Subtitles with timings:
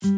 [0.00, 0.12] 皆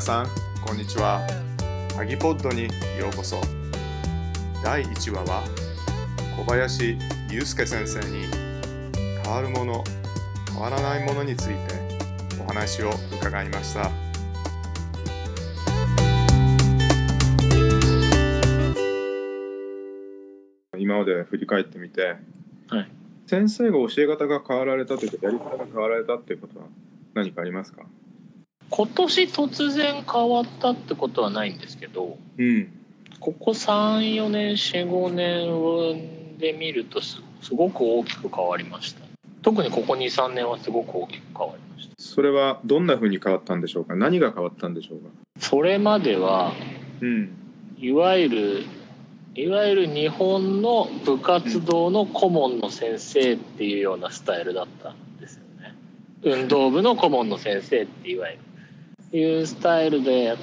[0.00, 0.26] さん
[0.62, 1.26] こんにちは。
[1.96, 2.64] ハギポッドに
[2.98, 3.40] ようこそ。
[4.62, 5.42] 第1話は
[6.36, 6.98] 小林
[7.30, 8.26] 祐介先生に
[9.24, 9.82] 変わるもの
[10.50, 11.56] 変わらないものについて
[12.38, 14.01] お話を伺いました。
[20.92, 22.16] 今まで振り返ってみて、
[22.68, 22.88] はい。
[23.26, 26.66] 先生が教え方が変わられたというかやり方が変わられたっていうことは
[27.14, 27.84] 何かありますか？
[28.68, 32.68] 今年突然変わったってことはないんですけどうん。
[33.20, 35.12] ここ34年45
[36.34, 39.00] 年で見るとすすごく大きく変わりました。
[39.40, 41.94] 特にここ23年はすごく大きく変わりました。
[41.98, 43.96] それはどんな風に変わったんでしょうか？
[43.96, 45.08] 何が変わったんでしょうか？
[45.38, 46.52] それまでは
[47.00, 47.38] うん。
[47.78, 48.64] いわゆる
[49.34, 55.74] いわゆる日本の部活動の顧問の先生っていうようなスタイルだったんですよね。
[56.22, 59.18] 運動部の顧問の先生っていわゆる。
[59.18, 60.38] いうスタイルでやっ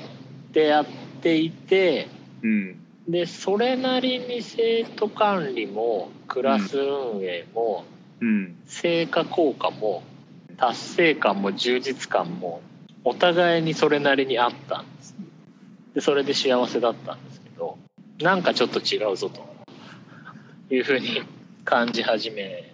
[0.54, 0.86] てやっ
[1.22, 2.08] ていて
[2.42, 2.80] うん。
[3.08, 7.86] でそれなりに生徒管理もクラス運営も
[8.22, 8.56] うん。
[8.66, 10.02] 成果効果も
[10.58, 12.62] 達成感も充実感も
[13.04, 15.16] お互いにそれなりにあったんです。
[15.94, 17.49] でそれで幸せだったんですけど
[18.20, 19.48] なんかちょっと違うぞと。
[20.72, 21.24] いうふうに
[21.66, 22.72] 感じ始め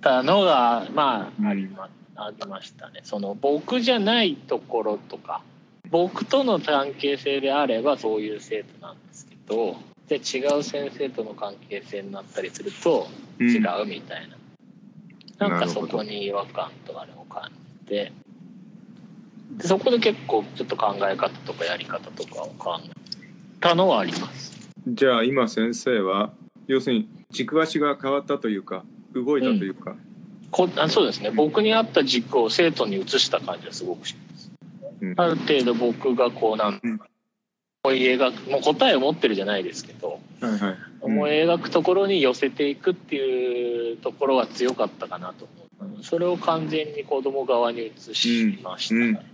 [0.00, 3.00] たのがまあありまありましたね。
[3.02, 5.42] その僕じゃないところとか。
[5.90, 9.76] 僕との関係性であればそういう生徒なんですけど。
[10.08, 13.48] で違う先生との関係性になったりするとうん。
[13.48, 14.28] 違うみたい
[15.38, 17.50] な、なんかそなるほどこに違和感とあれを感
[17.84, 18.12] じて
[19.52, 22.90] でそこで結構ちょっと考え方とかやり方とかを考え
[23.60, 24.53] たのはあります。
[24.86, 26.32] じゃあ今先生は
[26.66, 29.96] 要するに軸足が変わったというか動いたというか、
[30.50, 31.30] こあそうですね。
[31.30, 34.52] 僕に合った軸を生徒に移した感じはすごくします。
[35.00, 35.14] うん。
[35.16, 37.00] ある程度僕がこうなんうん。
[37.84, 40.76] 思い描くもう答えを持ってるじゃないですけど、はいはい。
[41.00, 45.46] 思い描くところに寄せていくっていうところは強かったかなと
[45.80, 46.02] 思う。
[46.02, 48.94] それを完全に子供側に移しました。
[48.94, 49.26] ね、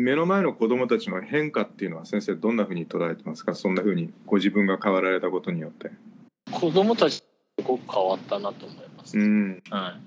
[0.00, 3.54] 目の前の子供たちの変化っていうのは先生どんな風に捉えてますか？
[3.54, 5.90] そんな風にご自分が変わられたことによって。
[6.52, 7.24] 子供たちす
[7.64, 9.62] ごく変わったなと思います、うん。
[9.70, 10.00] はい、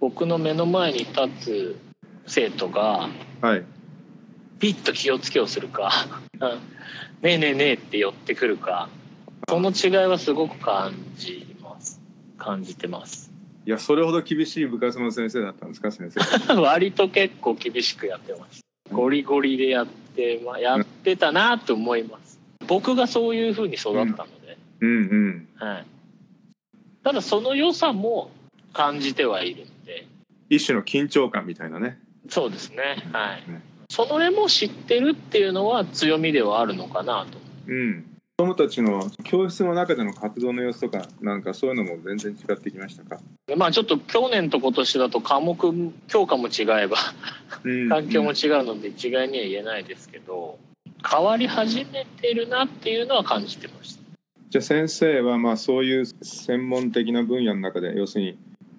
[0.00, 1.76] 僕の目の前に立つ
[2.26, 3.10] 生徒が
[3.42, 3.64] はい。
[4.58, 5.90] ピッと気をつけをするか
[6.40, 6.48] 「う ん
[7.20, 8.88] ねえねえねえ」って寄ってくるか
[9.48, 12.00] その違いはすごく感じます。
[12.38, 13.30] 感じてます。
[13.66, 16.54] いやそれほど厳しい部活の先生だったんですか先生。
[16.60, 18.61] 割と結構厳しくやってました
[18.92, 22.40] ゴリゴリでやって、まあ、やってたなと思います。
[22.66, 24.92] 僕がそういう風に育ったので、うんう
[25.30, 25.48] ん。
[25.56, 25.86] はい、
[27.04, 28.30] ただその良さも
[28.72, 30.06] 感じてはいるんで。
[30.48, 31.98] 一種の緊張感みたいなね。
[32.28, 32.96] そうですね。
[33.12, 33.44] はい。
[33.48, 33.62] うん。
[33.88, 37.38] それも知ってるっていうのは強みではあるのかなと。
[37.66, 38.11] うん
[38.42, 46.96] 子供たちの教室の中での活動の様子とかなんかそういうのも全然違ってきましたか、でまあちょっと去年と今年だと科目教科も違えば
[47.62, 50.58] うん環境も違うので一概には言えないですけど
[51.08, 54.02] 変わり始めてるなっていうのは感じてました。
[54.50, 58.38] じゃあ先生はまあそういう専門的な分野の中で要するに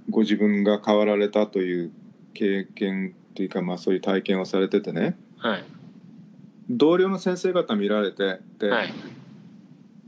[0.09, 1.91] ご自分が変わられたという
[2.34, 5.16] 経験というかまあそういう体験をされててね。
[5.38, 5.63] はい。
[6.69, 8.94] 同僚の先生方見られてで、はい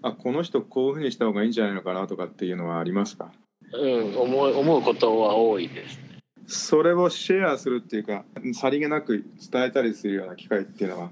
[0.08, 3.32] あこの人こういうふうにした方がいいんじゃないのかなとかっていうのはありますか？
[3.74, 6.20] うん思い思うことは多いですね。
[6.46, 8.24] それをシェアするっていうか
[8.54, 11.10] さりげなく伝えたりするような機会っていうのは？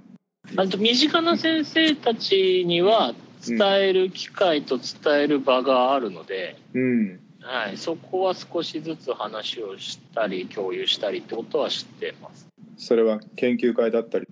[0.58, 7.20] あと身近な先生たちには伝える機会と伝える場があるので、うん。
[7.42, 12.48] はい、そこは少しずつ話をしたり共有したりってことは知ってます。
[12.78, 14.28] それは研究会だったり？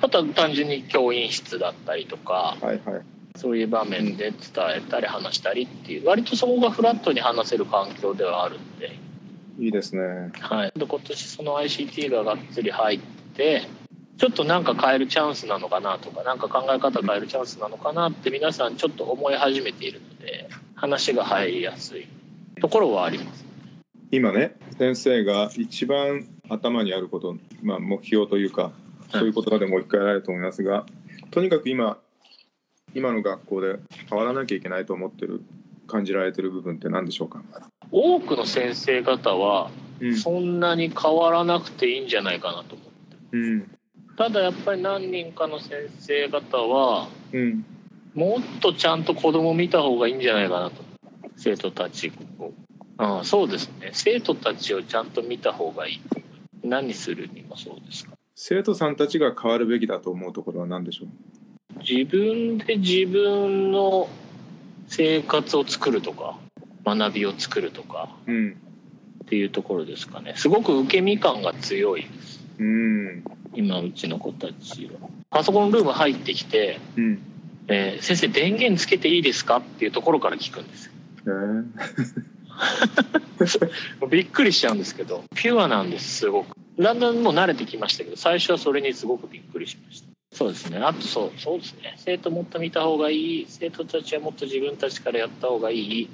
[0.00, 2.54] あとは単純に教員室だったりとか。
[2.60, 3.02] はいはい
[3.38, 4.40] そういう場面で伝
[4.76, 8.98] えたり話したりっていう割とそこがフラットに話せる環境ではあるんで,、
[9.60, 10.32] いいですね。
[10.40, 13.00] はい、で今年その ICT ががっつり入っ
[13.36, 13.62] て
[14.16, 22.08] ちょっとなんか変えるチャンスなのかなとかなんか考え方変えるチャンスなのかなって皆さんちょっと思い始めているので話が入りやすい。
[22.60, 23.46] ところはあります。
[24.10, 28.72] 今ね先生が一番頭にあること、まあ、目標というか
[29.12, 30.86] そういう言葉でもう一回やられると思いますが、
[31.30, 31.98] とにかく今
[32.94, 35.42] 今の学校で変わらなきゃいけないと思ってる
[35.86, 37.42] 感じられてる部分って何でしょうか、
[37.90, 39.70] 多くの先生方は
[40.00, 40.16] うん。
[40.16, 42.86] そんなに変わらなくていいんじゃないかなと思っ
[43.30, 43.70] てうん。
[44.16, 47.64] ただやっぱり何人かの先生方はうん。
[48.14, 50.82] もっとちゃんと子供見た方がいいんじゃないかなと。
[51.36, 52.52] 生徒たちを、
[53.18, 53.90] うん、そうですね。
[53.92, 56.00] 生徒たちをちゃんと見た方がいい。
[56.64, 58.16] 何するにもそうですか？
[58.34, 61.08] 生徒さんたちが変わるべきだと思うところは何でしょう？
[61.86, 64.08] 自分で自分の
[64.88, 66.38] 生活を作るとか
[66.84, 68.56] 学びを作るとかうん
[69.24, 70.32] っていうところですかね。
[70.36, 72.40] すごく受け身感が強いです。
[72.58, 73.24] うん。
[73.52, 74.92] 今うちの子たちは。
[75.28, 77.18] パソコンルーム入ってきてうん。
[77.68, 80.92] えー先生電源つけていいですか?」っていうところから聞くんですよ。
[81.26, 85.24] えー、 びっくりしちゃうんですけど。
[85.34, 86.56] ピュアなんですすごく。
[86.78, 90.78] だんだんもう慣れてきましたけど最初はそれにすごくびっくりしましたそうですね。
[90.78, 91.94] あとそうそうですね。
[91.96, 93.46] 生徒もっと見た方がいい。
[93.48, 96.08] 生徒たちはもっと自分たちからやった方がいい。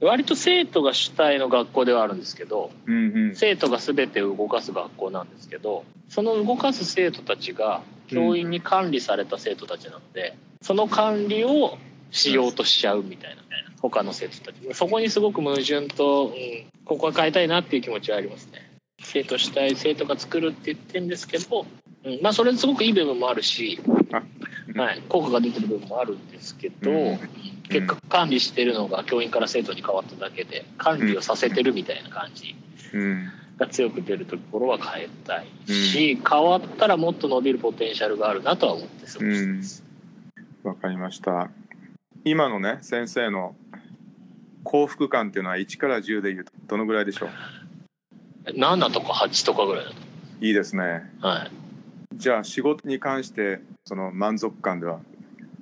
[0.00, 3.36] 割と生徒が主体の学校ではあるんですけどうんうん。
[3.36, 11.78] 生徒が全てを動かす学校なんですけどその動かす生徒たちが教員に管理された生徒たちなので、その管理を
[12.10, 13.42] しようとしちゃうみたいな
[13.80, 14.74] 他の生徒たち。
[14.74, 16.32] そこにすごく矛盾と、うん、
[16.84, 18.68] ここは変えたいなっていう気持ちはありますね。
[19.02, 21.64] 生徒主体生徒が作るって言ってるんですけど、
[22.04, 23.80] うん、まあそれすごくいい部分もあるし、
[24.12, 24.22] あ
[24.68, 24.80] うん。
[24.80, 27.18] はい、効果が出てる部分もあるんですけど、うん。
[27.68, 32.56] 結果管理してるのが教員から生徒に変わっただけで管理をさせてるみたいな感じ
[32.92, 33.30] うん。
[33.58, 39.84] が強く出るところは変えたいし、変わったらもっと伸びるポテンシャルがあるなとは思って過ごしてます。
[40.64, 41.50] わかりました。
[42.24, 43.54] 今のね先生の
[44.64, 47.26] 幸福感っていうのは1から10でいうとどのぐらいでしょ
[48.46, 49.96] う？7とか8とかぐらいだと。
[50.40, 51.02] いいですね。
[51.20, 51.59] はい。
[52.20, 55.00] じゃあ仕事に関してその満足感では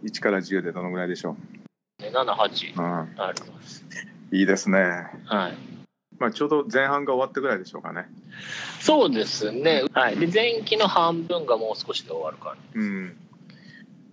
[0.03, 1.37] 1から10でどのぐらいでしょ
[2.01, 3.85] ね7、8う、うん、あります。
[4.33, 4.79] いいですね
[5.25, 5.55] はい。
[6.19, 8.09] まあちょうど前半が終わったぐらいでしょうかね
[8.81, 9.85] そうですね。
[9.93, 10.17] はい。
[10.17, 12.57] で、前期の半分がもう少しで終わるから。
[12.75, 13.17] うん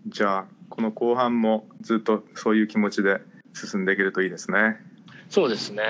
[0.08, 3.22] じゃあこの後半もずっとそういう気持ちで
[3.56, 4.78] 進んでいけるといいですね
[5.30, 5.82] そうですね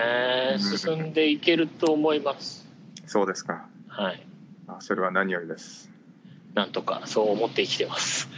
[0.54, 0.56] う。
[0.56, 2.66] ん進んでいけると思います。
[3.07, 4.25] そうですかはい。
[4.68, 5.92] あそれは何よりです
[6.56, 8.30] なんとかそう思って生きてます。